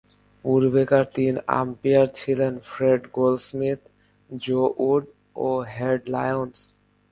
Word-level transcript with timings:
পূর্বেকার 0.45 1.05
তিন 1.15 1.35
আম্পায়ার 1.59 2.07
ছিলেন 2.19 2.53
Fred 2.69 3.01
Goldsmith, 3.17 3.79
Joe 4.29 4.61
Wood 4.89 5.03
ও 5.45 5.49
টেড 5.73 6.01
লায়ন্স। 6.15 6.55